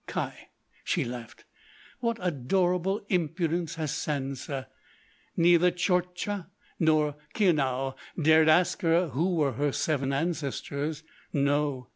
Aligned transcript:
"Kai!" 0.07 0.49
she 0.83 1.03
laughed; 1.05 1.45
"what 1.99 2.17
adorable 2.21 3.05
impudence 3.09 3.75
has 3.75 3.91
Sansa! 3.91 4.65
Neither 5.37 5.69
Tchortcha 5.69 6.47
nor 6.79 7.15
Khiounnou 7.35 7.93
dared 8.19 8.49
ask 8.49 8.81
her 8.81 9.09
who 9.09 9.35
were 9.35 9.51
her 9.51 9.71
seven 9.71 10.11
ancestors! 10.11 11.03
No! 11.31 11.89